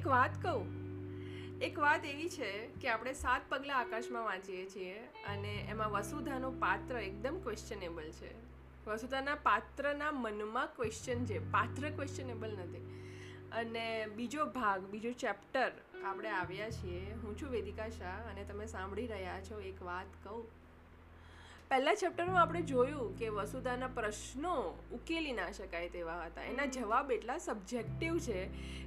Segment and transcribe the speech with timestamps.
[0.00, 0.66] એક વાત કહું?
[1.62, 6.98] એક વાત એવી છે કે આપણે સાત પગલાં આકાશમાં વાંચીએ છીએ અને એમાં વસુધાનું પાત્ર
[6.98, 8.30] એકદમ ક્વેશ્ચનેબલ છે.
[8.86, 13.04] વસુધાના પાત્રના મનમાં ક્વેશ્ચન છે પાત્ર ક્વેશ્ચનેબલ નથી.
[13.52, 15.72] અને બીજો ભાગ, બીજો ચેપ્ટર
[16.04, 17.14] આપણે આવ્યા છીએ.
[17.14, 20.59] હું છું વેદિકા શાહ અને તમે સાંભળી રહ્યા છો એક વાત કહું.
[21.70, 24.54] પહેલા ચેપ્ટરમાં આપણે જોયું કે વસુધાના પ્રશ્નો
[24.92, 26.42] ઉકેલી ના શકાય તેવા હતા.
[26.42, 28.40] એના જવાબ એટલા સબ્જેક્ટિવ છે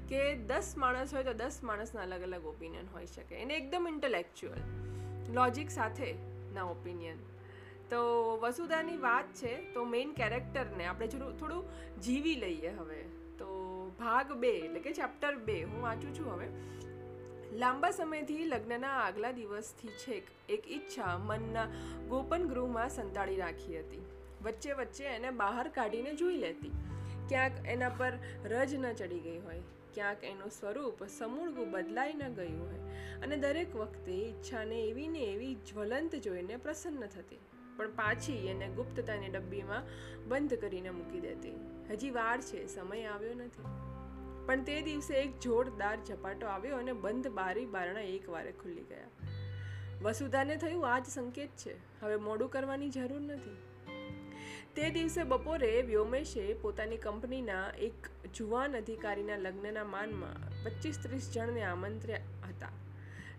[0.09, 3.35] કે દસ માણસ હોય તો દસ માણસના અલગ અલગ ઓપિનિયન હોઈ શકે.
[3.35, 4.59] એને એકદમ ઇન્ટેલેક્ચ્યુઅલ
[5.33, 6.13] લોજિક સાથે
[6.53, 7.17] ના ઓપિનિયન
[7.89, 8.03] તો
[8.43, 13.01] વસુધાની વાત છે તો મેઇન કેરેક્ટરને આપણે થોડું થોડું જીવી લઈએ હવે.
[13.37, 13.47] તો
[13.99, 16.47] ભાગ બે એટલે કે ચેપ્ટર બે હું વાંચું છું હવે.
[17.55, 21.65] લાંબા સમયથી લગ્નના આગલા દિવસથી છેક એક ઈચ્છા મનના
[22.09, 24.05] ગોપન ગૃહમાં સંતાડી રાખી હતી.
[24.41, 26.71] વચ્ચે વચ્ચે એને બહાર કાઢીને જોઈ લેતી.
[27.29, 28.13] ક્યાંક એના પર
[28.45, 29.61] રજ ન ચડી ગઈ હોય,
[29.93, 32.81] ક્યાંક એનું સ્વરૂપ સમૂળગું બદલાઈ ન ગયું હોય
[33.23, 37.39] અને દરેક વખતે ઈચ્છાને એવી ને એવી જ્વલંત જોઈને પ્રસન્ન થતી.
[37.77, 39.83] પણ પાછી એને ગુપ્તતાની ડબ્બીમાં
[40.29, 41.55] બંધ કરીને મૂકી દેતી.
[41.91, 43.92] હજી વાર છે, સમય આવ્યો નથી.
[44.45, 49.07] પણ તે દિવસે એક જોરદાર ઝપાટો આવ્યો અને બંધ બારી બારણા એક વારે ખુલ્લી ગયા.
[50.01, 52.01] વસુધાને થયું આ જ સંકેત છે.
[52.01, 53.57] હવે મોડું કરવાની જરૂર નથી.
[54.75, 57.93] તે દિવસે બપોરે વ્યોમેશે પોતાની કંપનીના એક
[58.35, 62.17] જુવાન અધિકારીના લગ્નના માનમાં પચીસ ત્રીસ જણને આમંત્ર્યા
[62.49, 62.69] હતા.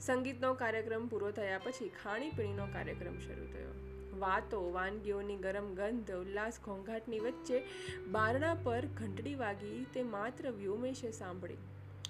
[0.01, 3.84] સંગીતનો કાર્યક્રમ પૂરો થયા પછી ખાણીપીણીનો કાર્યક્રમ શરૂ થયો.
[4.25, 7.63] વાતો, વાનગીઓની ગરમ ગંધ, ઉલ્લાસ ઘોંઘાટની વચ્ચે
[8.11, 11.63] બારણા પર ઘંટડી વાગી તે માત્ર વ્યોમેશે સાંભળી.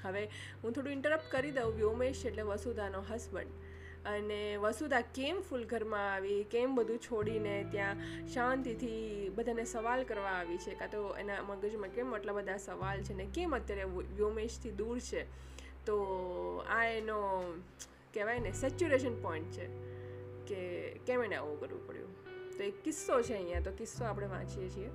[0.03, 0.25] હવે
[0.63, 3.53] હું થોડું ઇન્ટરપ્ટ કરી દઉં, વ્યોમેશ એટલે વસુધાનો હસબન્ડ
[4.07, 10.75] અને વસુધા કેમ ફૂલઘરમાં આવી, કેમ બધું છોડીને ત્યાં શાંતિથી બધાને સવાલ કરવા આવી છે?
[10.75, 13.87] કાં તો એના મગજમાં કેમ આટલા બધા સવાલ છે ને કેમ અત્યારે
[14.17, 15.23] વ્યોમેશથી દૂર છે?
[15.87, 15.97] તો
[16.69, 17.19] આ એનો
[18.15, 19.67] કહેવાય ને સેચ્યુરેશન પોઈન્ટ છે
[20.49, 20.61] કે
[21.07, 22.04] કેમ એને આવું કરવું પડ્યું?
[22.59, 24.91] તો એક કિસ્સો છે અહીંયા, તો કિસ્સો આપણે વાંચીએ છીએ.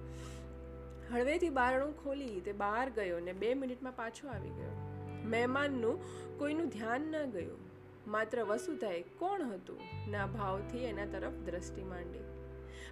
[1.13, 4.75] હળવેથી બારણું ખોલી તે બહાર ગયો ને બે મિનિટમાં પાછો આવી ગયો.
[5.25, 6.03] મહેમાનનું
[6.39, 7.57] કોઈનું ધ્યાન ન ગયું.
[8.07, 10.11] માત્ર વસુધાએ કોણ હતું?
[10.11, 12.19] ના ભાવથી એના તરફ દ્રષ્ટિ માંડી.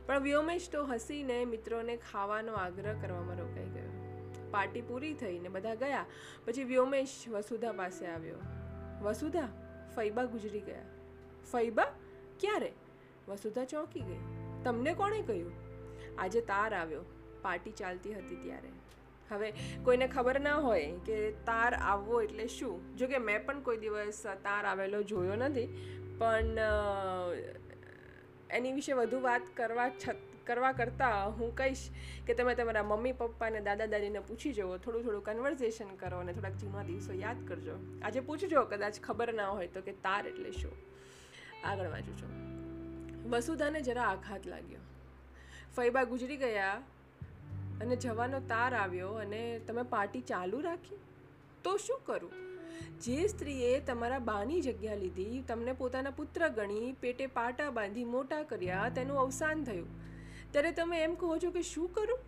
[0.06, 3.92] પણ વ્યોમેશ તો હસીને મિત્રોને ખાવાનો આગ્રહ કરવામાં રોકાઈ ગયો.
[4.52, 6.06] પાર્ટી પૂરી થઈને બધા ગયા,
[6.46, 8.36] પછી વ્યોમેશ વસુધા પાસે આવ્યો.
[9.02, 9.48] વસુધા,
[9.96, 10.86] ફૈબા ગુજરી ગયા.
[11.52, 11.92] ફૈબા,
[12.40, 12.74] ક્યારે?
[13.28, 14.37] વસુધા ચોંકી ગઈ.
[14.68, 15.54] તમને કોણે કહ્યું?
[16.18, 17.06] આજે તાર આવ્યો.
[17.42, 18.72] પાર્ટી ચાલતી હતી ત્યારે.
[19.30, 19.50] હવે
[19.84, 22.96] કોઈને ખબર ના હોય કે તાર આવવો એટલે શું?
[22.98, 25.68] જો કે મેં પણ કોઈ દિવસ તાર આવેલો જોયો નથી,
[26.20, 26.60] પણ
[28.50, 30.18] એની વિશે વધુ વાત કરવા છત
[30.48, 31.84] કરવા કરતાં હું કહીશ
[32.28, 34.78] કે તમે તમારા મમ્મી પપ્પાને દાદા દાદીને પૂછી જુઓ.
[34.78, 37.76] થોડું થોડું કન્વર્ઝેશન કરો અને થોડાક જૂના દિવસો યાદ કરજો.
[38.04, 40.76] આજે પૂછજો, કદાચ ખબર ના હોય તો કે તાર એટલે શું?
[41.64, 42.47] આગળ વાંચું છું.
[43.30, 44.80] વસુધાને જરા આઘાત લાગ્યો.
[45.76, 46.82] ફૈબા ગુજરી ગયા
[47.82, 50.98] અને જવાનો તાર આવ્યો અને તમે પાર્ટી ચાલુ રાખી?
[51.64, 52.32] તો શું કરું?
[53.02, 58.90] જે સ્ત્રીએ તમારા બાની જગ્યા લીધી, તમને પોતાના પુત્ર ગણી પેટે પાટા બાંધી મોટા કર્યા,
[58.96, 59.88] તેનું અવસાન થયું.
[60.52, 62.20] ત્યારે તમે એમ કહો છો કે શું કરું?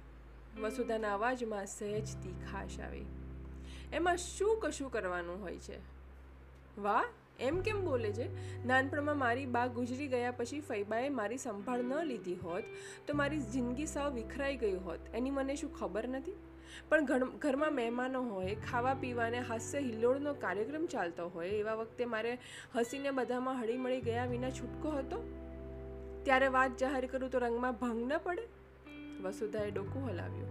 [0.61, 3.05] વસુધાના અવાજમાં સહેજ તીખાશ આવી.
[3.93, 5.77] એમાં શું કશું કરવાનું હોય છે?
[6.81, 7.05] વાહ
[7.41, 8.27] એમ કેમ બોલે છે?
[8.67, 12.63] નાનપણમાં મારી બા ગુજરી ગયા પછી ફૈબાએ મારી સંભાળ ન લીધી હોત,
[13.07, 14.99] તો મારી જિંદગી સાવ વિખરાઈ ગઈ હોત.
[15.13, 16.33] એની મને શું ખબર નથી?
[16.89, 22.37] પણ ઘરમાં મહેમાનો હોય, ખાવા પીવાને હાસ્ય હિલ્લોળનો કાર્યક્રમ ચાલતો હોય, એવા વખતે મારે
[22.75, 25.17] હસીને બધામાં હળીમળી ગયા વિના છૂટકો હતો?
[26.23, 28.47] ત્યારે વાત જાહેર કરું તો રંગમાં ભંગ ન પડે?
[29.21, 30.47] વસુધાએ ડોકું હલાવ્યું.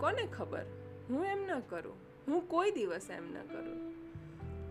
[0.00, 0.64] કોને ખબર?
[1.10, 1.94] હું એમ ન કરું.
[2.28, 4.05] હું કોઈ દિવસ એમ ન કરું.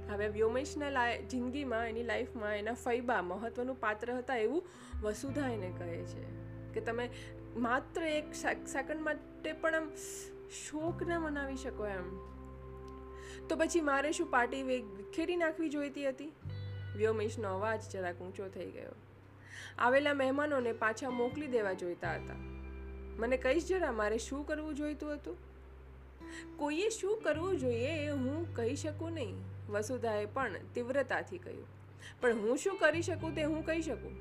[0.09, 4.63] હવે વ્યોમેશના લાઈ જિંદગીમાં, એની લાઈફમાં, એના ફૈબા મહત્ત્વનું પાત્ર હતા એવું
[5.02, 6.46] વસુધા એને કહે છે.
[6.73, 7.09] કે તમે
[7.57, 8.34] માત્ર એક
[8.66, 9.91] સેકન્ડ માટે પણ આમ
[10.49, 12.17] શોક ના મનાવી શકો એમ.
[13.47, 16.34] તો પછી મારે શું પાર્ટી વિખેરી નાખવી જોઈતી હતી?
[16.96, 18.91] વ્યોમેશનો અવાજ જરાક ઊંચો થઈ ગયો.
[19.78, 22.34] આવેલા મહેમાનોને પાછા મોકલી દેવા જોઈતા હતા.
[23.19, 25.54] મને કહીશ જરા, મારે શું કરવું જોઈતું હતું?
[26.57, 29.35] કોઈએ શું કરવું જોઈએ એ હું કહી શકું નહીં.
[29.69, 31.67] વસુધાએ પણ તીવ્રતાથી કહ્યું,
[32.22, 34.16] પણ હું શું કરી શકું તે હું કહી શકું?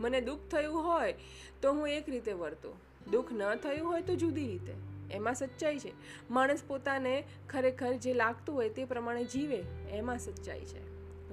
[0.00, 1.14] મને દુઃખ થયું હોય
[1.62, 2.72] તો હું એક રીતે વર્તો.
[3.10, 4.74] દુઃખ ન થયું હોય તો જુદી રીતે.
[5.10, 5.92] એમાં સચ્ચાઈ છે.
[6.30, 7.14] માણસ પોતાને
[7.48, 9.60] ખરેખર જે લાગતું હોય તે પ્રમાણે જીવે,
[9.90, 10.82] એમાં સચ્ચાઈ છે.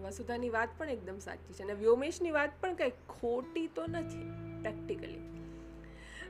[0.01, 4.27] વસુધાની વાત પણ એકદમ સાચી છે અને વ્યોમેશની વાત પણ કંઈ ખોટી તો નથી,
[4.62, 5.22] પ્રેક્ટિકલી.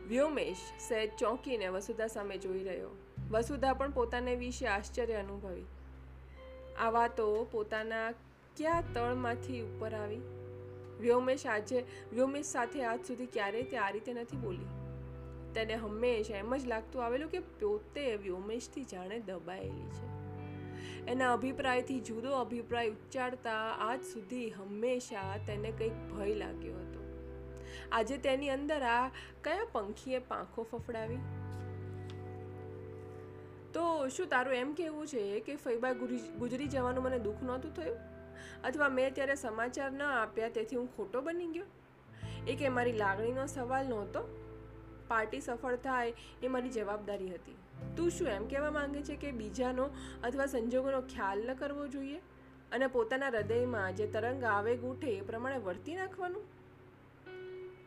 [0.07, 2.89] વ્યોમેશ સહેજ ચોંકીને વસુધા સામે જોઈ રહ્યો.
[3.31, 5.65] વસુધા પણ પોતાને વિશે આશ્ચર્ય અનુભવી.
[6.79, 8.11] આ વાતો પોતાના
[8.57, 10.21] કયા તળમાંથી ઉપર આવી?
[10.99, 14.65] વ્યોમેશ આજે, વ્યોમેશ સાથે આજ સુધી ક્યારેય તે આ રીતે નથી બોલી.
[15.53, 20.19] તેને હંમેશા એમ જ લાગતું આવેલું કે પોતે વ્યોમેશથી જાણે દબાયેલી છે.
[21.07, 26.99] એના અભિપ્રાયથી જુદો અભિપ્રાય ઉચ્ચારતા આજ સુધી હંમેશા તેને કંઈક ભય લાગ્યો હતો.
[27.91, 29.07] આજે તેની અંદર આ
[29.43, 31.17] કયા પંખીએ પાંખો ફફડાવી?
[33.79, 35.93] તો શું તારું એમ કહેવું છે કે ફૈબા
[36.37, 37.97] ગુજરી જવાનું મને દુઃખ નહોતું થયું?
[38.63, 41.63] અથવા મેં ત્યારે સમાચાર ન આપ્યા તેથી હું ખોટો બની ગયો?
[42.47, 44.45] એ કે મારી લાગણીનો સવાલ નહોતો.
[45.07, 47.55] પાર્ટી સફળ થાય એ મારી જવાબદારી હતી.
[47.97, 49.89] તું શું એમ કહેવા માંગે છે કે બીજાનો
[50.23, 52.17] અથવા સંજોગોનો ખ્યાલ ન કરવો જોઈએ?
[52.71, 56.43] અને પોતાના હૃદયમાં જે તરંગ આવેગ ઉઠે એ પ્રમાણે વર્તી નાખવાનું?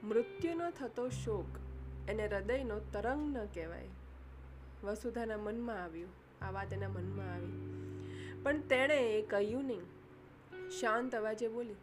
[0.09, 1.47] મૃત્યુનો થતો શોક
[2.11, 3.89] એને હૃદયનો તરંગ ન કહેવાય.
[4.85, 6.13] વસુધાના મનમાં આવ્યું.
[6.43, 7.53] આ વાત એના મનમાં આવી.
[8.43, 9.85] પણ તેણે એ કહ્યું નહીં.
[10.71, 11.79] શાંત અવાજે બોલી,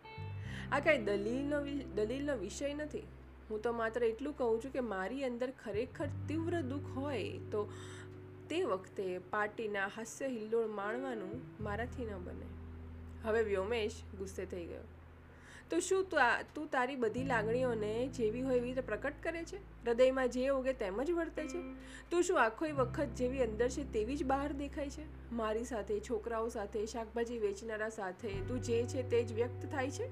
[0.71, 1.59] આ કાંઈ દલીલનો
[1.95, 3.05] દલીલનો વિષય નથી.
[3.49, 7.61] હું તો માત્ર એટલું કહું છું કે મારી અંદર ખરેખર તીવ્ર દુઃખ હોય તો
[8.49, 12.49] તે વખતે પાર્ટીના હાસ્ય હિલ્લોળ માણવાનું મારાથી ન બને.
[13.23, 14.85] હવે વ્યોમેશ ગુસ્સે થઈ ગયો.
[15.69, 16.05] તો શું
[16.55, 19.57] તું તારી બધી લાગણીઓને જેવી હોય એવી રીતે પ્રકટ કરે છે?
[19.57, 21.61] હૃદયમાં જે ઉગે તેમ જ વર્તે છે?
[22.09, 25.33] તું શું આખો વખત જેવી અંદર છે તેવી જ બહાર દેખાય છે?
[25.33, 30.07] મારી સાથે, છોકરાઓ સાથે, શાકભાજી વેચનારા સાથે તું જે છે તે જ વ્યક્ત થાય છે?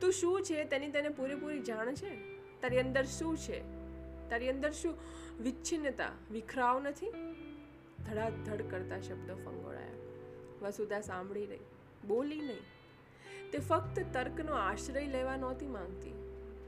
[0.00, 2.38] તું શું છે તેની તને પૂરેપૂરી જાણ છે?
[2.60, 3.62] તારી અંદર શું છે?
[4.30, 4.94] તારી અંદર શું
[5.40, 7.06] વિચ્છિન્નતા, વિખરાવ નથી?
[8.10, 9.88] ધડાધડ કરતા શબ્દો ફંગોળાયા.
[10.62, 11.58] વસુધા સાંભળી રહી.
[12.06, 12.73] બોલી નહીં.
[13.52, 16.14] તે ફક્ત તર્કનો આશ્રય લેવા નહોતી માંગતી.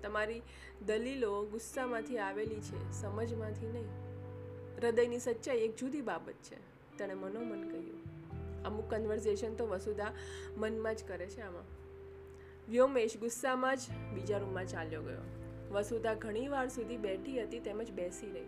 [0.03, 0.43] તમારી
[0.87, 3.87] દલીલો ગુસ્સામાંથી આવેલી છે, સમજમાંથી નહીં.
[4.77, 6.57] હૃદયની સચ્ચાઈ એક જુદી બાબત છે,
[6.99, 8.17] તેણે મનોમન કહ્યું.
[8.65, 10.13] અમુક કન્વર્ઝેશન તો વસુધા
[10.57, 11.65] મનમાં જ કરે છે આમાં.
[12.69, 13.81] વ્યોમેશ ગુસ્સામાં જ
[14.15, 15.21] બીજા રૂમમાં ચાલ્યો ગયો.
[15.71, 18.47] વસુધા ઘણી વાર સુધી બેઠી હતી તેમજ બેસી રહી.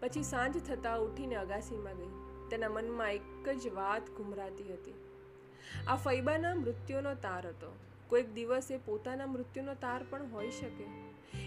[0.00, 2.34] પછી સાંજ થતાં ઉઠીને અગાસીમાં ગઈ.
[2.50, 4.94] તેના મનમાં એક જ વાત ઘુમરાતી હતી.
[5.88, 7.72] આ ફૈબાના મૃત્યુનો તાર હતો.
[8.08, 10.86] કોઈક દિવસે પોતાના મૃત્યુનો તાર પણ હોઈ શકે.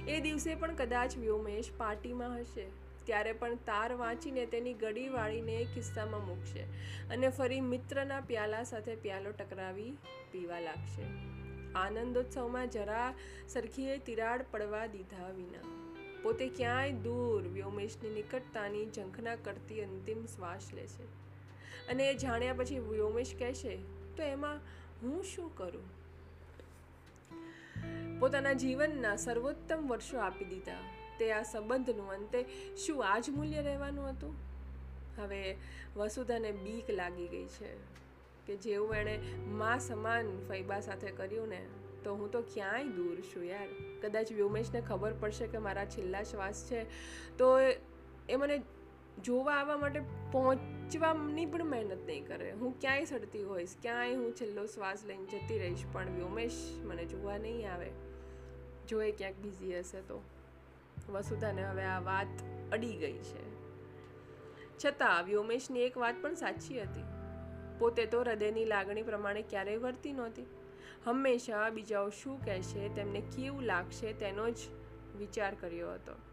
[0.08, 2.68] એ દિવસે પણ કદાચ વ્યોમેશ પાર્ટીમાં હશે,
[3.06, 6.64] ત્યારે પણ તાર વાંચીને તેની ગડી વાળીને ખિસ્સામાં મૂકશે
[7.10, 9.92] અને ફરી મિત્રના પ્યાલા સાથે પ્યાલો ટકરાવી
[10.32, 11.10] પીવા લાગશે.
[11.76, 13.10] આનંદોત્સવમાં જરા
[13.48, 15.68] સરખીએ તિરાડ પડવા દીધા વિના.
[16.24, 21.06] પોતે ક્યાંય દૂર વ્યોમેશની નિકટતાની ઝંખના કરતી અંતિમ શ્વાસ લે છે
[21.88, 23.76] અને એ જાણ્યા પછી વ્યોમેશ કહેશે
[24.18, 24.60] તો એમાં
[25.02, 25.98] હું શું કરું?
[28.20, 30.74] પોતાના જીવનના સર્વોત્તમ વર્ષો આપી દીધા.
[31.20, 34.36] તે આ સંબંધનું અંતે શું આ જ મૂલ્ય રહેવાનું હતું?
[35.18, 35.58] હવે
[35.96, 37.76] વસુધાને બીક લાગી ગઈ છે
[38.46, 41.66] કે જેવું એણે મા સમાન ફૈબા સાથે કર્યું ને,
[42.04, 43.68] તો હું તો ક્યાંય દૂર છું યાર.
[44.02, 46.86] કદાચ વ્યોમેશને ખબર પડશે કે મારા છેલ્લા શ્વાસ છે,
[47.38, 47.60] તો
[48.30, 48.62] એ- મને
[49.24, 50.00] જોવા આવવા માટે
[50.88, 52.52] પહોંચવાની પણ મહેનત નહીં કરે.
[52.52, 57.38] હું ક્યાંય સડતી હોઈશ, ક્યાંય હું છેલ્લો શ્વાસ લઈને જતી રહીશ, પણ વ્યોમેશ મને જોવા
[57.38, 57.90] નહીં આવે.
[58.88, 60.24] જો એ ક્યાંક બિઝી હશે તો.
[61.10, 62.28] વસુધાને હવે આ વાત
[62.72, 63.58] અડી ગઈ છે.
[64.86, 67.04] છતાં વ્યોમેશની એક વાત પણ સાચી હતી.
[67.80, 70.46] પોતે તો હૃદયની લાગણી પ્રમાણે ક્યારેય વર્તી નહોતી.
[71.06, 74.58] હંમેશા બીજાઓ શું કહેશે, તેમને કેવું લાગશે તેનો જ
[75.18, 76.27] વિચાર કર્યો હતો.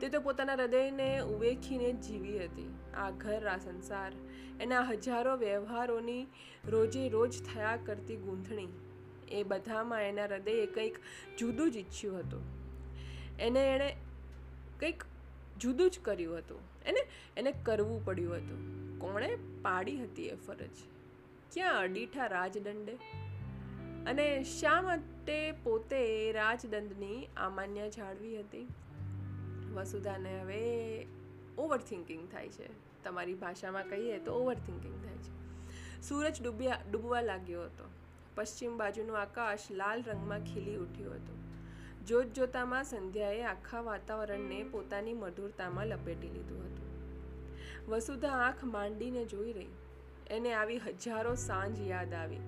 [0.00, 2.74] તે તો પોતાના હૃદયને ઉવેખીને જીવી હતી.
[2.94, 4.12] આ ઘર, આ સંસાર,
[4.60, 6.26] એના હજારો વ્યવહારોની
[6.66, 8.68] રોજે રોજ થયા કરતી ગૂંથણી,
[9.28, 10.98] એ બધામાં એના હૃદયે કંઈક
[11.38, 12.42] જુદું જ ઈચ્છ્યું હતું.
[13.38, 13.96] એને એણે
[14.80, 15.04] કંઈક
[15.60, 16.60] જુદું જ કર્યું હતું.
[16.86, 17.00] એને
[17.36, 18.84] એને કરવું પડ્યું હતું.
[18.98, 19.38] કોણે?
[19.62, 20.70] પાડી હતી એ ફરજ.
[21.52, 22.92] ક્યાં અડીઠા રાજદંડે?
[24.06, 28.68] અને શા માટે પોતે રાજદંડની આમાન્ય જાળવી હતી?
[29.74, 31.06] વસુધાને હવે
[31.58, 33.02] ઓવર થિંકિંગ થાય છે.
[33.02, 35.44] તમારી ભાષામાં કહીએ તો ઓવર થિંકિંગ થાય છે.
[36.02, 37.84] સૂરજ ડૂબ્યા, ડૂબવા લાગ્યો હતો.
[38.34, 41.44] પશ્ચિમ બાજુનું આકાશ લાલ રંગમાં ખીલી ઉઠ્યું હતું.
[42.06, 46.84] જોત જોતામાં સંધ્યાએ આખા વાતાવરણને પોતાની મધુરતામાં લપેટી લીધું હતું.
[47.88, 49.66] વસુધા આંખ માંડીને જોઈ રહી.
[50.30, 52.40] એને આવી હજારો સાંજ યાદ આવી.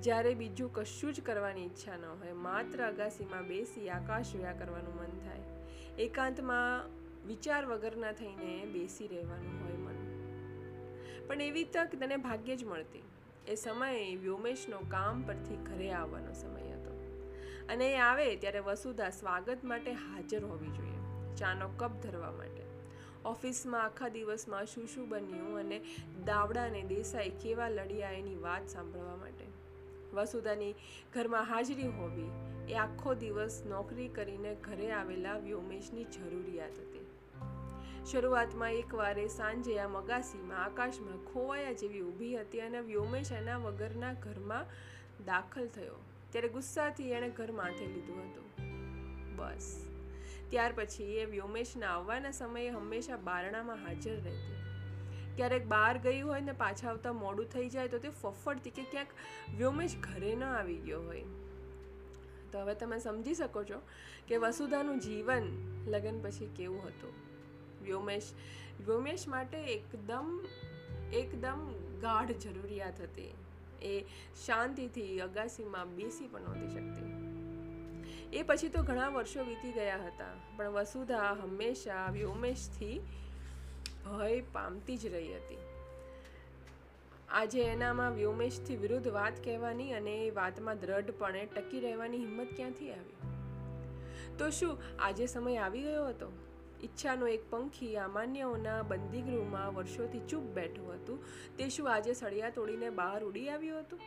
[0.00, 5.06] જ્યારે બીજું કશું જ કરવાની ઈચ્છા ન હોય, માત્ર અગાસીમાં બેસી આકાશ જોયા કરવાનું મન
[5.06, 5.47] થાય.
[5.98, 6.90] એકાંતમાં
[7.26, 10.18] વિચાર વગરના થઈને બેસી રહેવાનું હોય મન.
[11.26, 13.02] પણ એવી તક તને ભાગ્યે જ મળતી.
[13.48, 16.90] એ સમયે વ્યોમેશનો કામ પરથી ઘરે આવવાનો સમય હતો.
[17.68, 21.34] અને એ આવે ત્યારે વસુધા સ્વાગત માટે હાજર હોવી જોઈએ.
[21.36, 22.62] ચાનો કપ ધરવા માટે.
[23.24, 25.80] ઓફિસમાં આખા દિવસમાં શું શું બન્યું અને
[26.24, 29.44] દાવડા અને દેસાઈ કેવા લડ્યા એની વાત સાંભળવા માટે.
[30.12, 30.74] વસુધાની
[31.12, 37.06] ઘરમાં હાજરી હોવી એ આખો દિવસ નોકરી કરીને ઘરે આવેલા વ્યોમેશની જરૂરિયાત હતી.
[38.06, 44.66] શરૂઆતમાં એકવારે સાંજે આ મગાસીમાં આકાશમાં ખોવાયા જેવી ઊભી હતી અને વ્યોમેશ એના વગરના ઘરમાં
[45.24, 45.94] દાખલ થયો.
[46.30, 48.48] ત્યારે ગુસ્સાથી એણે ઘર માથે લીધું હતું.
[49.36, 49.86] બસ.
[50.50, 54.58] ત્યાર પછી એ વ્યોમેશના આવવાના સમયે હંમેશા બારણામાં હાજર રહેતી.
[55.36, 59.08] ક્યારેક બહાર ગઈ હોય ને પાછા આવતા મોડું થઈ જાય તો તે ફફડતી કે ક્યાંક
[59.56, 61.24] વ્યોમેશ ઘરે ન આવી ગયો હોય.
[62.52, 63.82] તો હવે તમે સમજી શકો છો
[64.28, 65.42] કે વસુધાનું જીવન
[65.86, 67.12] લગ્ન પછી કેવું હતું.
[67.84, 68.32] વ્યોમેશ
[68.86, 70.46] વ્યોમેશ માટે એકદમ
[71.12, 73.34] એકદમ ગાઢ જરૂરિયાત હતી.
[73.82, 74.04] એ
[74.46, 77.08] શાંતિથી, અગાસીમાં બેસી પણ નહોતી શકતી.
[78.32, 83.00] એ પછી તો ઘણા વર્ષો વીતી ગયા હતા, પણ વસુધા હંમેશા વ્યોમેશથી
[84.04, 85.67] ભય પામતી જ રહી હતી.
[87.30, 93.16] આજે એનામાં વ્યોમેશથી વિરુદ્ધ વાત કહેવાની અને એ વાતમાં દ્રઢપણે ટકી રહેવાની હિંમત ક્યાંથી આવી?
[94.38, 96.28] તો શું આજે સમય આવી ગયો હતો?
[96.84, 101.18] ઈચ્છાનો એક પંખી અમાન્યઓના બંદીગૃહમાં વર્ષોથી ચૂપ બેઠું હતું.
[101.56, 104.00] તે શું આજે સળિયા તોડીને બહાર ઉડી આવ્યું હતું?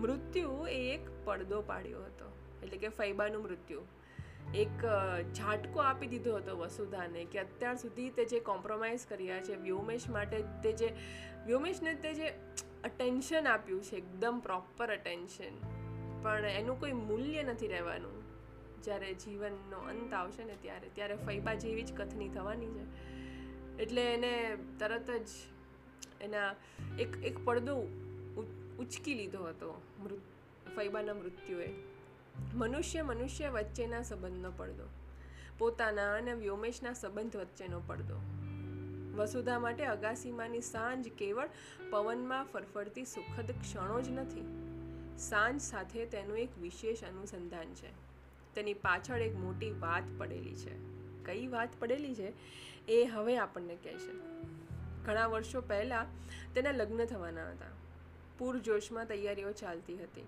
[0.00, 2.32] મૃત્યુ એ એક પડદો પાડ્યો હતો,
[2.62, 3.84] એટલે કે ફૈબાનું મૃત્યુ.
[4.54, 4.84] એક
[5.34, 10.38] ઝાટકો આપી દીધો હતો વસુધાને કે અત્યાર સુધી તે જે કોમ્પ્રોમાઇઝ કર્યા છે, વ્યોમેશ માટે
[10.62, 10.88] તે જે
[11.48, 12.28] વ્યોમેશને તે જે
[12.84, 15.54] અટેન્શન આપ્યું છે, એકદમ પ્રોપર અટેન્શન
[16.22, 18.22] પણ એનું કોઈ મૂલ્ય નથી રહેવાનું.
[18.82, 22.84] જ્યારે જીવનનો અંત આવશે ને ત્યારે ત્યારે ફૈબા જેવી જ કથની થવાની છે.
[23.82, 25.28] એટલે એને તરત જ
[26.20, 26.54] એના
[26.98, 27.76] એક એક પડદો
[28.78, 30.20] ઉચકી લીધો હતો મૃત,
[30.76, 31.68] ફૈબાના મૃત્યુએ.
[32.54, 34.88] મનુષ્ય મનુષ્ય વચ્ચેના સંબંધનો પડદો.
[35.58, 38.37] પોતાના અને વ્યોમેશના સંબંધ વચ્ચેનો પડદો.
[39.18, 41.48] વસુધા માટે અગાસીમાંની સાંજ કેવળ
[41.90, 44.68] પવનમાં ફરફરતી સુખદ ક્ષણો જ નથી.
[45.18, 48.08] સાંજ સાથે તેનું એક વિશેષ અનુસંધાન છે.
[48.54, 50.98] તેની પાછળ એક મોટી વાત પડેલી છે.
[51.24, 52.32] કઈ વાત પડેલી છે?
[52.88, 54.12] એ હવે આપણને કહેશે.
[55.04, 56.06] ઘણા વર્ષો પહેલાં
[56.54, 57.66] તેના લગ્ન થવાના હતા.
[58.38, 60.24] પૂરજોશમાં તૈયારીઓ ચાલતી હતી.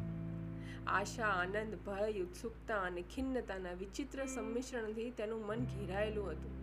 [0.86, 6.59] આશા, આનંદ, ભય, ઉત્સુકતા અને ખિન્નતાના વિચિત્ર સંમિશ્રણથી તેનું મન ઘેરાયેલું હતું.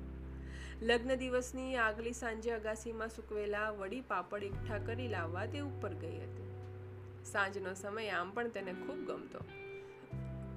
[0.82, 6.52] લગ્ન દિવસની આગલી સાંજે અગાસીમાં સૂકવેલા વડી પાપડ એકઠા કરી લાવવા તે ઉપર ગઈ હતી.
[7.26, 9.40] સાંજનો સમય આમ પણ તેને ખૂબ ગમતો.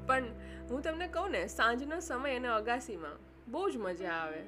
[0.06, 0.24] પણ
[0.70, 3.16] હું તમને કહું ને, સાંજનો સમય અને અગાસીમાં
[3.50, 4.42] બહુ જ મજા આવે.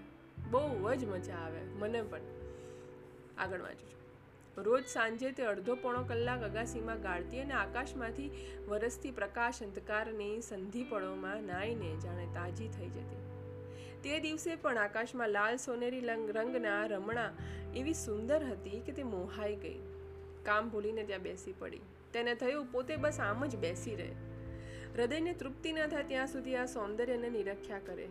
[0.50, 2.20] બહુ જ મજા આવે, મને પણ.
[3.38, 4.62] આગળ વાંચું છું.
[4.62, 8.30] રોજ સાંજે તે અડધો પોણો કલાક અગાસીમાં ગાળતી અને આકાશમાંથી
[8.68, 13.31] વરસતી પ્રકાશ અંધકારની સંધિપળોમાં નાઈને જાણે તાજી થઈ જતી.
[14.02, 17.30] તે દિવસે પણ આકાશમાં લાલ સોનેરી રંગના રમણા
[17.74, 19.78] એવી સુંદર હતી કે તે મોહાઈ ગઈ.
[20.42, 21.80] કામ ભૂલીને ત્યાં બેસી પડી.
[22.12, 24.10] તેને થયું પોતે બસ આમ જ બેસી રહે.
[24.96, 28.08] હૃદયને તૃપ્તિ ન થાય ત્યાં સુધી આ સૌંદર્યને નિરખ્યા કરે.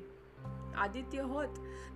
[0.78, 1.50] આદિત્ય હોત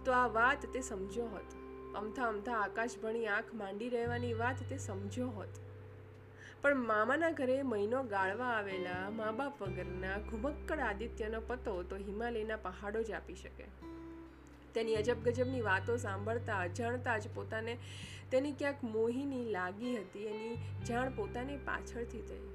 [0.05, 1.65] તો આ વાત તે સમજ્યો હોત.
[1.95, 5.64] અમથા અમથા આકાશ ભણી આંખ માંડી રહેવાની વાત તે સમજ્યો હોત.
[6.65, 13.03] પણ મામાના ઘરે મહિનો ગાળવા આવેલા મા બાપ વગરના ઘુમક્કડ આદિત્યનો પતો તો હિમાલયના પહાડો
[13.03, 13.63] જ આપી શકે.
[14.73, 17.77] તેની અજબ ગજબની વાતો સાંભળતા અજાણતા જ પોતાને
[18.31, 22.49] તેની ક્યાંક મોહિની લાગી હતી, એની જાણ પોતાની પાછળથી થઈ.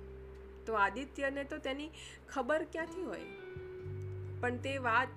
[0.67, 1.91] તો આદિત્યને તો તેની
[2.29, 3.21] ખબર ક્યાંથી હોય?
[4.41, 5.09] પણ તે વાત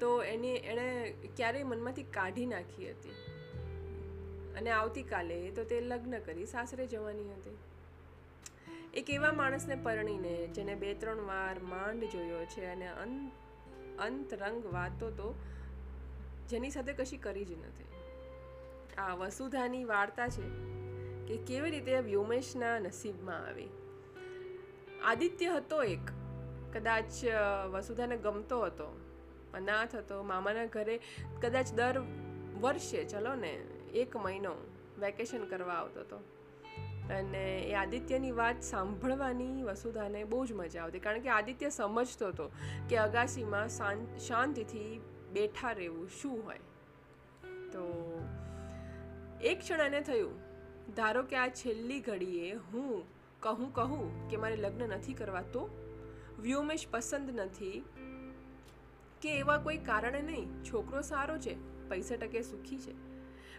[0.00, 3.10] તો એની, એણે ક્યારેય મનમાંથી કાઢી નાખી હતી.
[4.56, 7.56] અને આવતીકાલે તો તે લગ્ન કરી સાસરે જવાની હતી.
[8.94, 12.88] એક એવા માણસને પરણીને જેને બે ત્રણ વાર માંડ જોયો છે અને
[13.98, 15.34] અંત રંગ વાતો તો
[16.48, 17.84] જેની સાથે કશી કરી જ નથી.
[18.98, 20.48] આ વસુધાની વાર્તા છે
[21.26, 23.68] કે કેવી રીતે વ્યોમેશના નસીબમાં આવી.
[25.04, 26.04] આદિત્ય હતો એક.
[26.72, 27.24] કદાચ
[27.72, 29.00] વસુધાને ગમતો હતો.
[29.54, 31.00] અનાથ હતો, મામાના ઘરે
[31.42, 32.00] કદાચ દર
[32.60, 33.52] વર્ષે, ચલો ને,
[33.94, 34.52] એક મહિનો
[34.98, 36.20] વેકેશન કરવા આવતો હતો.
[37.12, 41.00] અને એ આદિત્યની વાત સાંભળવાની વસુધાને બહુ જ મજા આવતી.
[41.00, 42.50] કારણ કે આદિત્ય સમજતો હતો
[42.90, 43.68] કે અગાસીમાં
[44.18, 45.00] શાંતિથી
[45.32, 46.60] બેઠા રહેવું શું હોય.
[47.72, 47.84] તો
[49.42, 50.34] એક ક્ષણ એને થયું,
[50.94, 53.04] ધારો કે આ છેલ્લી ઘડીએ હું
[53.40, 55.62] કહું કહું કે મારે લગ્ન નથી કરવા, તો
[56.40, 57.84] વ્યોમેશ પસંદ નથી
[59.22, 60.48] કે એવા કોઈ કારણે નહીં.
[60.64, 61.54] છોકરો સારો છે,
[61.88, 62.94] પૈસા ટકે સુખી છે.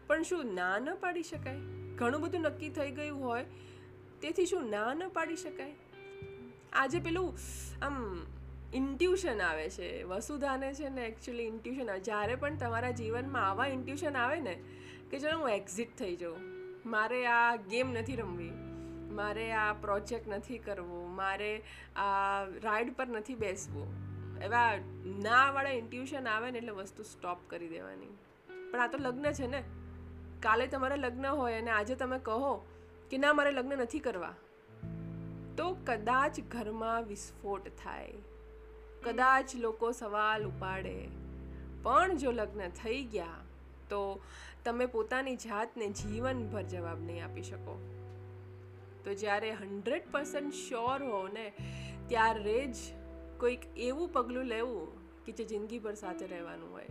[0.08, 1.83] પણ શું ના ન પાડી શકાય?
[1.96, 3.46] ઘણું બધું નક્કી થઈ ગયું હોય,
[4.22, 5.74] તેથી શું ના ન પાડી શકાય?
[6.74, 7.38] આજે પેલું,
[7.82, 8.26] આમ
[8.74, 10.04] ઇન્ટ્યુશન આવે છે.
[10.04, 12.00] વસુધાને છે ને એકચ્યુઅલી ઇન્ટ્યુશન આવે.
[12.00, 14.64] જ્યારે પણ તમારા જીવનમાં આવા ઇન્ટ્યુશન આવે ને,
[15.12, 16.38] કે ચલો હું એક્ઝિટ થઈ જાઉં.
[16.86, 18.52] મારે આ ગેમ નથી રમવી.
[19.14, 21.08] મારે આ પ્રોજેક્ટ નથી કરવો.
[21.08, 21.62] મારે
[21.96, 23.94] આ રાઈડ પર નથી બેસવું.
[24.42, 24.78] એવા
[25.22, 28.18] નાવાળા ઇન્ટ્યુશન આવે ને, એટલે વસ્તુ સ્ટોપ કરી દેવાની.
[28.72, 29.64] પણ આ તો લગ્ન છે ને.
[30.44, 32.66] કાલે તમારા લગ્ન હોય અને આજે તમે કહો
[33.10, 34.34] કે ના, મારે લગ્ન નથી કરવા.
[35.58, 38.14] તો કદાચ ઘરમાં વિસ્ફોટ થાય.
[39.04, 41.08] કદાચ લોકો સવાલ ઉપાડે.
[41.84, 43.28] પણ જો લગ્ન થઈ ગયા,
[43.90, 44.22] તો
[44.66, 47.78] તમે પોતાની જાતને જીવનભર જવાબ નહીં આપી શકો.
[49.06, 51.54] તો જ્યારે હંડ્રેડ પર્સન્ટ શ્યોર હો ને,
[52.08, 52.76] ત્યારે જ
[53.40, 54.92] કોઈક એવું પગલું લેવું
[55.26, 56.86] કે જે જિંદગીભર સાથે રહેવાનું હોય.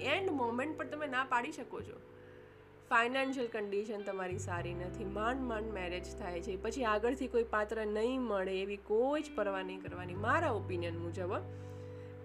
[0.00, 2.15] એન્ડ મોમેન્ટ પર તમે ના પાડી શકો છો.
[2.90, 5.04] ફાઇનાન્શિયલ કન્ડિશન તમારી સારી નથી.
[5.04, 6.56] માંડ માંડ મેરેજ થાય છે.
[6.56, 10.14] પછી આગળથી કોઈ પાત્ર નહીં મળે એવી કોઈ જ પરવા નહીં કરવાની.
[10.14, 11.38] મારા ઓપિનિયન મુજબ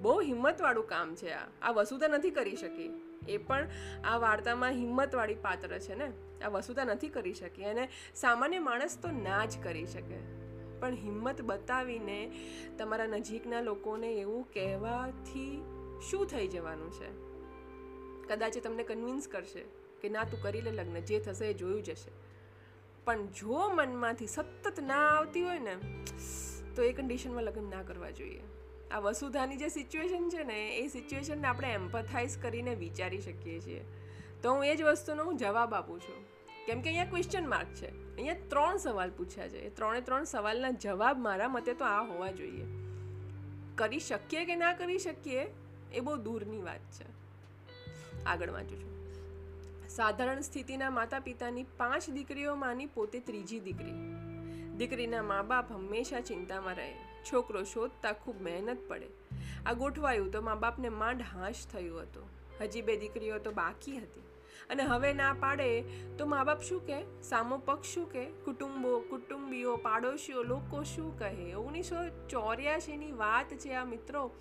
[0.02, 1.48] બહુ હિંમતવાળું કામ છે આ.
[1.62, 3.02] આ વસુધા નથી કરી શકી.
[3.28, 3.68] એ પણ
[4.04, 6.44] આ વાર્તામાં હિંમતવાળી પાત્ર છે ને.
[6.44, 7.64] આ વસુધા નથી કરી શકી.
[7.64, 10.42] અને સામાન્ય માણસ તો ના જ કરી શકે.
[10.80, 12.32] પણ હિંમત બતાવીને
[12.78, 15.64] તમારા નજીકના લોકોને એવું કહેવાથી
[16.12, 17.32] શું થઈ જવાનું છે?
[18.28, 19.81] કદાચ તમને કન્વિન્સ કરશે.
[20.02, 22.12] કે ના તું કરી લે લગ્ન, જે થશે એ જોયું જશે
[23.06, 25.76] પણ જો મનમાંથી સતત ના આવતી હોય ને,
[26.76, 28.42] તો એ કન્ડિશનમાં લગ્ન ના કરવા જોઈએ.
[28.92, 33.86] આ વસુધાની જે સિચ્યુએશન છે ને, એ સિચ્યુએશનને આપણે એમ્પથાઇઝ કરીને વિચારી શકીએ છીએ.
[34.44, 36.26] તો હું એ જ વસ્તુનો હું જવાબ આપું છું.
[36.66, 37.88] કેમ કે અહીંયા ક્વેશ્ચન માર્ક છે.
[37.88, 39.58] અહીંયા ત્રણ સવાલ પૂછ્યા છે.
[39.58, 42.66] એ ત્રણે ત્રણ સવાલના જવાબ મારા મતે તો આ હોવા જોઈએ.
[43.76, 45.54] કરી શકીએ કે ના કરી શકીએ,
[45.94, 47.06] એ બહુ દૂરની વાત છે.
[48.24, 49.01] આગળ વાંચું છું.
[49.96, 53.94] સાધારણ સ્થિતિના માતા પિતાની પાંચ દીકરીઓમાંની પોતે ત્રીજી દીકરી.
[54.78, 56.94] દીકરીના મા બાપ હંમેશા ચિંતામાં રહે.
[57.34, 59.08] છોકરો શોધતા ખૂબ મહેનત પડે.
[59.66, 62.30] આ ગોઠવાયું તો મા બાપને માંડ હાશ થયું હતું.
[62.62, 64.22] હજી બે દીકરીઓ તો બાકી હતી.
[64.70, 65.82] અને હવે ના પાડે
[66.18, 67.06] તો મા બાપ શું કહે?
[67.22, 68.26] સામો પક્ષ શું કહે?
[68.26, 71.54] કુટુંબો, કુટુંબીઓ, પાડોશીઓ, લોકો શું કહે?
[71.54, 71.96] ઓગણીસો
[72.30, 74.32] ચોર્યાસીની વાત છે આ મિત્રો.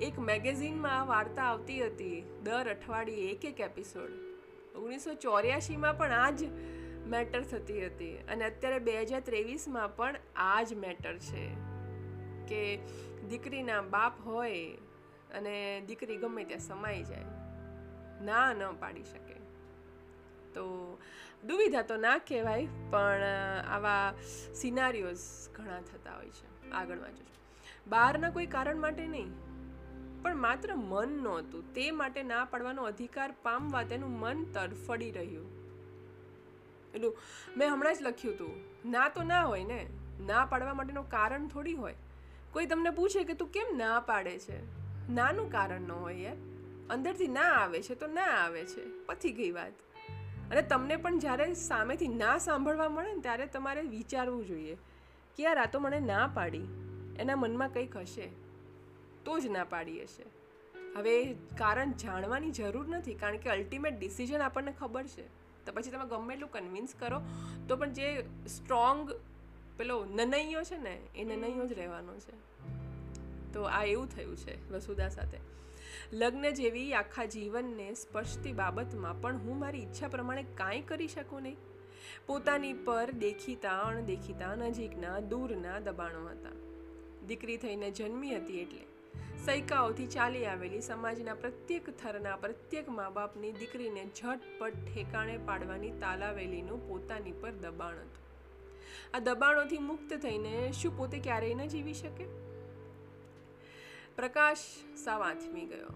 [0.00, 4.12] એક મેગેઝિનમાં આ વાર્તા આવતી હતી, દર અઠવાડિયે એક એક એપિસોડ.
[4.74, 6.50] ઓગણીસો ચોર્યાસીમાં પણ આ જ
[7.06, 11.42] મેટર થતી હતી અને અત્યારે બે હજાર ત્રેવીસમાં પણ આ જ મેટર છે
[12.48, 12.60] કે
[13.30, 14.60] દીકરીના બાપ હોય
[15.34, 15.54] અને
[15.88, 17.26] દીકરી ગમે ત્યાં સમાઈ જાય,
[18.22, 19.36] ના ન પાડી શકે.
[20.54, 20.64] તો
[21.44, 23.24] દુવિધા તો ના કહેવાય, પણ
[23.68, 24.06] આવા
[24.54, 26.70] સિનારીઓઝ ઘણા થતા હોય છે.
[26.70, 27.24] આગળ વાંચો
[27.88, 29.30] બહારના કોઈ કારણ માટે નહીં.
[30.22, 31.74] પણ માત્ર મન નહોતું.
[31.74, 35.58] તે માટે ના પાડવાનો અધિકાર પામવા તેનું મન તરફડી રહ્યું.
[36.94, 37.16] એટલું
[37.56, 38.54] મેં હમણાં જ લખ્યું હતું,
[38.90, 39.86] ના તો ના હોય ને?
[40.26, 41.94] ના પાડવા માટેનું કારણ થોડી હોય?
[42.52, 44.58] કોઈ તમને પૂછે કે તું કેમ ના પાડે છે?
[45.12, 46.36] નાનું કારણ ન હોય યાર.
[46.90, 49.06] અંદરથી ના આવે છે તો ના આવે છે.
[49.06, 49.72] પતી ગઈ વાત.
[50.50, 54.74] અને તમને પણ જ્યારે સામેથી ના સાંભળવા મળે ને ત્યારે તમારે વિચારવું જોઈએ
[55.36, 56.64] કે યાર આ તો મને ના પાડી?
[57.18, 58.47] એના મનમાં કંઈક હશે.
[59.24, 60.24] તો જ ના પાડી હશે.
[60.96, 65.26] હવે કારણ જાણવાની જરૂર નથી, કારણ કે અલ્ટિમેટ ડિસિઝન આપણને ખબર છે.
[65.64, 67.20] તો પછી તમે ગમે એટલું કન્વિન્સ કરો,
[67.68, 69.10] તો પણ જે સ્ટ્રોંગ
[69.76, 72.48] પેલો નનૈયો છે ને, એ નનૈયો જ રહેવાનો છે.
[73.52, 75.38] તો આ એવું થયું છે વસુધા સાથે.
[76.12, 81.56] લગ્ન જેવી આખા જીવનને સ્પર્શતી બાબતમાં પણ હું મારી ઈચ્છા પ્રમાણે કાંઈ કરી શકું નહીં.
[82.26, 86.50] પોતાની પર દેખીતા, અણદેખીતા, નજીકના, દૂરના દબાણો હતા.
[87.26, 88.97] દીકરી થઈને જન્મી હતી એટલે.
[89.44, 97.32] સૈકાઓથી ચાલી આવેલી સમાજના પ્રત્યેક થરના પ્રત્યેક મા બાપની દીકરીને ઝટપટ ઠેકાણે પાડવાની તાલાવેલીનું પોતાની
[97.32, 98.28] પર દબાણ હતું.
[99.14, 102.24] આ દબાણોથી મુક્ત થઈને શું પોતે ક્યારેય ન જીવી શકે?
[104.16, 104.58] પ્રકાશ
[104.96, 105.88] સાવ આથમી ગયો.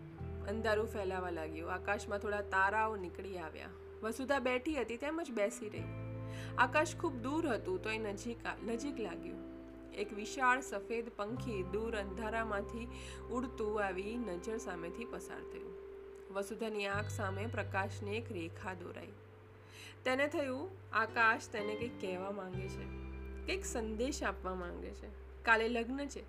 [0.48, 1.72] અંધારું ફેલાવા લાગ્યું.
[1.72, 3.68] આકાશમાં થોડા તારાઓ નીકળી આવ્યા.
[4.02, 5.82] વસુધા બેઠી હતી, તેમ જ બેસી રહી.
[6.58, 9.41] આકાશ ખૂબ દૂર હતું તો એ નજીક નજીક લાગ્યું.
[9.98, 12.88] એક વિશાળ સફેદ પંખી દૂર અંધારામાંથી
[13.30, 15.72] ઉડતું આવી નજર સામેથી પસાર થયું.
[16.34, 19.12] વસુધાની આંખ સામે પ્રકાશની એક રેખા દોરાઈ.
[20.04, 22.84] તેને થયું આકાશ તેને કંઈક કહેવા માંગે છે,
[23.46, 25.08] કંઈક સંદેશ આપવા માંગે છે.
[25.42, 26.22] કાલે લગ્ન છે,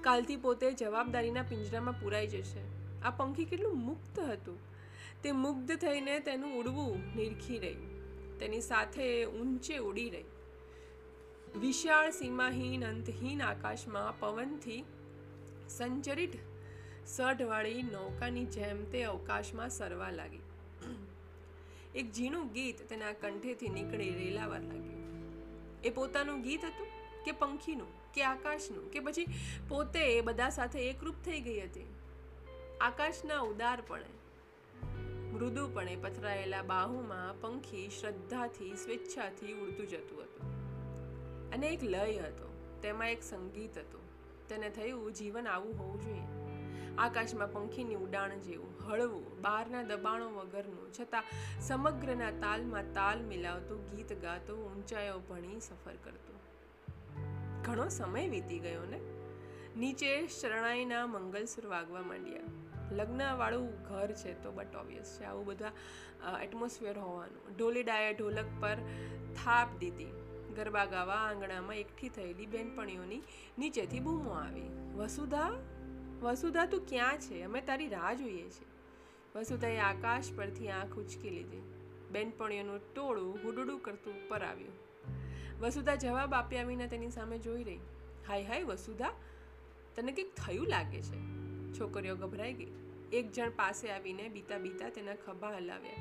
[0.00, 2.64] કાલથી પોતે જવાબદારીના પિંજરામાં પૂરાઈ જશે.
[3.02, 4.58] આ પંખી કેટલું મુક્ત હતું.
[5.22, 8.38] તે મુગ્ધ થઈને તેનું ઉડવું નિરખી રહ્યું.
[8.38, 10.24] તેની સાથે ઊંચે ઉડી રહી.
[11.54, 14.84] વિશાળ સીમાહીન અંતહીન આકાશમાં પવનથી
[15.68, 16.30] સંચરિત
[17.06, 20.40] સઢવાળી નૌકાની જેમ તે અવકાશમાં સરવા લાગી.
[21.94, 25.06] એક ઝીણું ગીત તેના કંઠેથી નીકળી રેલાવા લાગ્યું.
[25.84, 26.86] એ પોતાનું ગીત હતું
[27.24, 29.26] કે પંખીનું, કે આકાશનું, કે પછી
[29.68, 31.86] પોતે એ બધા સાથે એકરૂપ થઈ ગઈ હતી?
[32.80, 34.10] આકાશના ઉદારપણે,
[35.32, 40.35] મૃદુપણે પથરાયેલા બાહુમાં પંખી શ્રદ્ધાથી, સ્વેચ્છાથી ઉડતું જતું હતું.
[41.52, 42.78] અને એક લય હતો.
[42.82, 44.00] તેમાં એક સંગીત હતું.
[44.48, 46.46] તેને થયું જીવન આવું હોવું જોઈએ.
[46.98, 51.24] આકાશમાં પંખીની ઉડાણ જેવું, હળવું બહારના દબાણો વગરનું, છતાં
[51.60, 56.36] સમગ્રના તાલમાં તાલ મિલાવતું ગીત ગાતું, ઊંચાઈઓ ભણી સફર કરતું.
[57.62, 59.00] ઘણો સમય વીતી ગયો ને?
[59.76, 62.40] નીચે શરણાઈના મંગલસુર વાગવા માંડ્યા.
[62.90, 65.24] લગ્નવાળું ઘર છે તો બટ ઓબ્વિયસ છે.
[65.24, 65.72] આવું બધા
[66.42, 67.56] એટમોસ્ફિયર હોવાનું.
[67.56, 68.76] ઢોલીડાએ ઢોલક પર
[69.44, 70.25] થાપ દીધી.
[70.56, 73.22] ગરબા ગાવા આંગણામાં એકઠી થયેલી બેનપણીઓની
[73.58, 74.94] નીચેથી બૂમો આવી.
[74.94, 75.52] વસુધા
[76.20, 77.42] વસુધા તું ક્યાં છે?
[77.42, 78.66] અમે તારી રાહ જોઈએ છીએ.
[79.36, 81.62] વસુધાએ આકાશ પરથી આંખ ઉચકી લીધી.
[82.10, 84.72] બેનપણીઓનું ટોળું હુડુડું કરતું ઉપર આવ્યું.
[85.60, 87.78] વસુધા જવાબ આપ્યા વિના તેની સામે જોઈ રહી.
[88.28, 89.12] હાય હાય, વસુધા,
[89.96, 91.16] તને કંઈક થયું લાગે છે?
[91.72, 92.72] છોકરીઓ ગભરાઈ ગઈ.
[93.12, 95.94] એક જણ પાસે આવીને બીતા બીતા તેના ખભા હલાવ્યા.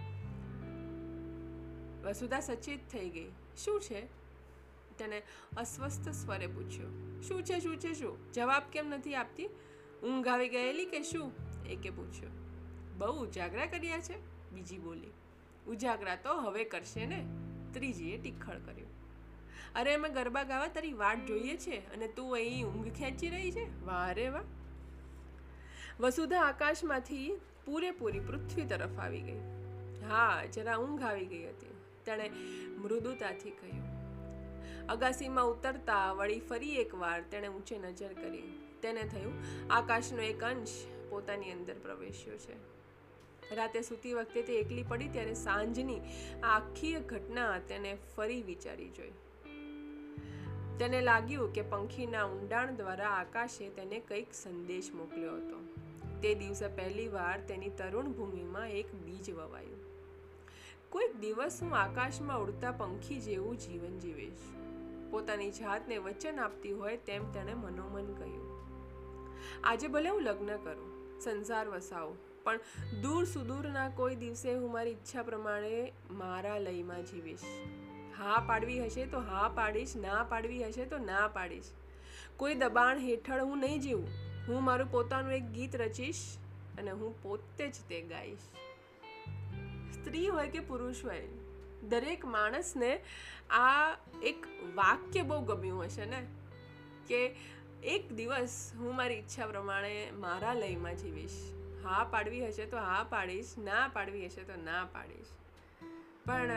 [2.03, 3.31] વસુધા સચેત થઈ ગઈ.
[3.57, 4.24] શું છે?
[4.97, 5.21] તેને
[5.57, 8.31] અસ્વસ્થ સ્વરે પૂછ્યું, શું છે શું છે, શું?
[8.31, 9.45] જવાબ કેમ નથી આપતી?
[10.03, 11.31] ઊંઘ આવી ગયેલી કે શું?
[11.69, 12.33] એકે પૂછ્યું,
[12.97, 14.17] બહુ ઉજાગરા કર્યા છે.
[14.51, 15.11] બીજી બોલી,
[15.67, 17.25] ઉજાગરા તો હવે કરશે ને?
[17.73, 18.89] ત્રીજીએ ટીખળ કર્યું,
[19.75, 23.85] અરે, અમે ગરબા ગાવા તારી વાટ જોઈએ છે અને તું અહીં ઊંઘ ખેંચી રહી છે?
[23.85, 24.43] વાહ રે વાહ.
[25.99, 27.31] વસુધા આકાશમાંથી
[27.65, 29.39] પૂરેપૂરી પૃથ્વી તરફ આવી ગઈ.
[30.09, 31.71] હા, જરા ઊંઘ આવી ગઈ હતી.
[32.05, 32.29] તેણે
[32.77, 33.84] મૃદુતાથી કહ્યું
[34.89, 38.43] અગાસીમાં ઉતરતા વળી ફરી એકવાર તેણે ઊંચે નજર કરી.
[38.81, 39.33] તેને થયું,
[39.69, 42.75] આકાશનો એક અંશ પોતાની અંદર પ્રવેશ્યો છે.
[43.55, 45.99] રાતે સૂતી વખતે તે એકલી પડી, ત્યારે સાંજની
[46.43, 49.11] આખી ઘટના તેને ફરી વિચારી જોઈ.
[50.79, 55.75] તેને લાગ્યું કે પંખીના ઊંડાણ દ્વારા આકાશે તેને કંઈક સંદેશ મોકલ્યો હતો.
[56.21, 59.79] તે દિવસે પહેલીવાર તેની તરુણ ભૂમિમાં એક બીજ વવાયું.
[60.89, 64.64] કોઈક દિવસ હું આકાશમાં ઉડતા પંખી જેવું જીવન જીવીશ.
[65.11, 68.55] પોતાની જાતને વચન આપતી હોય તેમ તેણે મનોમન કહ્યું
[69.63, 72.59] આજે ભલે હું લગ્ન કરું, સંસાર વસાવું, પણ
[73.01, 77.45] દૂર સુદૂરના કોઈ દિવસે હું મારી ઈચ્છા પ્રમાણે મારા લયમાં જીવીશ.
[78.17, 81.63] હા પાડવી હશે તો હા પાડીશ, ના પાડવી હશે તો ના પાડીશ.
[82.37, 84.07] કોઈ દબાણ હેઠળ હું નહીં જીવું.
[84.47, 86.37] હું મારું પોતાનું એક ગીત રચીશ
[86.77, 88.39] અને હું પોતે જ તે ગાઈશ.
[89.93, 91.19] સ્ત્રી હોય કે પુરુષ હોય
[91.89, 92.91] દરેક માણસને
[93.49, 96.21] આ એક વાક્ય બહુ ગમ્યું હશે ને?
[97.07, 97.21] કે
[97.83, 101.39] એક દિવસ હું મારી ઈચ્છા પ્રમાણે મારા લયમાં જીવીશ.
[101.83, 105.33] હા પાડવી હશે તો હા પાડીશ, ના પાડવી હશે તો ના પાડીશ.
[106.25, 106.51] પણ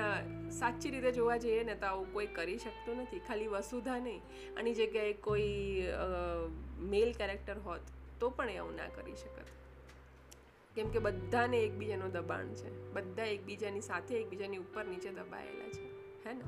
[0.50, 3.18] સાચી રીતે જોવા જઈએ ને તો આવું કોઈ કરી શકતું નથી.
[3.18, 4.22] ખાલી વસુધા નહીં.
[4.58, 5.82] આની જગ્યાએ કોઈ
[6.94, 7.80] મેલ કેરેક્ટર હોત
[8.20, 9.57] તો પણ એ આવું ના કરી શકત.
[10.78, 12.92] કેમ કે બધાને એકબીજાનું દબાણ છે.
[12.92, 15.90] બધા એકબીજાની સાથે, એકબીજાની ઉપર, નીચે દબાયેલા છે.
[16.28, 16.40] હે ને?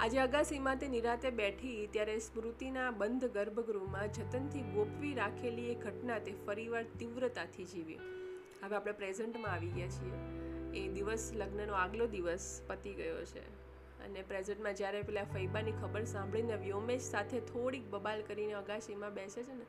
[0.00, 6.34] આજે અગાસીમાં તે નિરાતે બેઠી ત્યારે સ્મૃતિના બંધ ગર્ભગૃહમાં જતનથી ગોપવી રાખેલી એ ઘટના તે
[6.46, 7.98] ફરીવાર તીવ્રતાથી જીવી.
[8.62, 10.12] હવે આપણે પ્રેઝન્ટમાં આવી ગયા છીએ.
[10.80, 13.60] એ દિવસ લગ્નનો આગલો દિવસ પતી ગયો છે.
[14.04, 19.54] અને પ્રેઝન્ટમાં જ્યારે પેલા ફૈબાની ખબર સાંભળીને વ્યોમેશ સાથે થોડીક બબાલ કરીને અગાશીમાં બેસે છે
[19.54, 19.64] ને,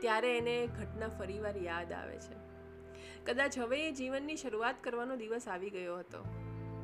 [0.00, 2.57] ત્યારે એને ઘટના ફરીવાર યાદ આવે છે.
[3.28, 6.20] કદાચ હવે એ જીવનની શરૂઆત કરવાનો દિવસ આવી ગયો હતો.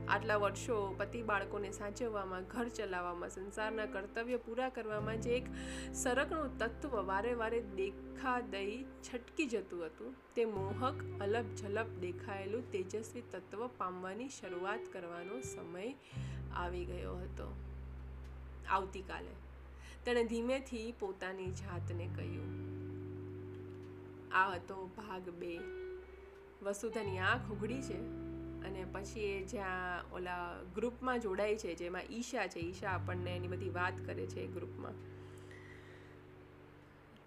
[0.08, 5.46] આટલા વર્ષો પતિ બાળકોને સાચવવામાં, ઘર ચલાવવામાં, સંસારના કર્તવ્ય પૂરા કરવામાં જે એક
[5.94, 13.22] સરકનું તત્વ વારે વારે દેખા દઈ છટકી જતું હતું, તે મોહક અલબ ઝલપ દેખાયેલું તેજસ્વી
[13.32, 15.94] તત્વ પામવાની શરૂઆત કરવાનો સમય
[16.56, 17.48] આવી ગયો હતો.
[18.68, 19.32] આવતીકાલે,
[20.04, 22.52] તેણે ધીમેથી પોતાની જાતને કહ્યું,
[24.32, 25.54] આ હતો ભાગ બે.
[26.64, 27.98] વસુધાની આંખ ઉઘડી છે
[28.66, 33.70] અને પછી એ જ્યાં ઓલા ગ્રુપમાં જોડાય છે, જેમાં ઈશા છે, ઈશા આપણને એની બધી
[33.70, 34.92] વાત કરે છે એ ગ્રુપમાં.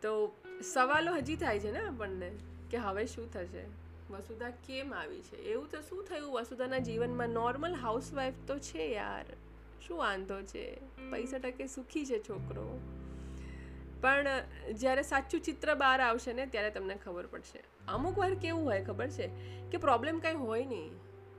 [0.01, 0.35] તો
[0.73, 2.31] સવાલો હજી થાય છે ને આપણને
[2.71, 3.65] કે હવે શું થશે?
[4.09, 5.35] વસુધા કેમ આવી છે?
[5.35, 6.33] એવું તો શું થયું?
[6.33, 9.25] વસુધાના જીવનમાં નોર્મલ હાઉસવાઈફ તો છે યાર.
[9.87, 10.75] શું વાંધો છે?
[11.11, 12.96] પૈસા ટકે સુખી છે છોકરો.
[14.01, 14.27] પણ
[14.73, 17.63] જ્યારે સાચું ચિત્ર બહાર આવશે ને, ત્યારે તમને ખબર પડશે.
[17.87, 19.27] અમુક વાર કેવું હોય ખબર છે
[19.71, 20.91] કે પ્રોબ્લેમ કાંઈ હોય નહીં.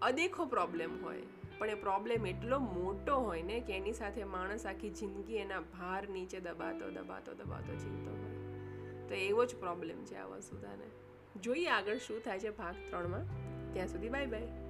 [0.03, 1.23] અદેખો પ્રોબ્લેમ હોય.
[1.59, 6.09] પણ એ પ્રોબ્લેમ એટલો મોટો હોય ને કે એની સાથે માણસ આખી જિંદગી એના ભાર
[6.09, 9.09] નીચે દબાતો દબાતો દબાતો જીવતો હોય.
[9.09, 10.87] તો એવો જ પ્રોબ્લેમ છે આ વસુધાને
[11.41, 13.49] જોઈએ આગળ શું થાય છે ભાગ ત્રણમાં.
[13.73, 14.68] ત્યાં સુધી બાય બાય